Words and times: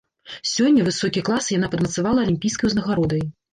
Сёння 0.51 0.85
высокі 0.87 1.23
клас 1.27 1.51
яна 1.57 1.71
падмацавала 1.75 2.25
алімпійскай 2.29 2.67
узнагародай. 2.73 3.27